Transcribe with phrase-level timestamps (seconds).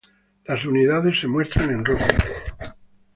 [0.45, 2.03] Las unidades se muestran en rojo.